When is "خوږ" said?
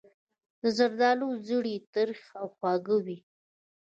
2.57-2.85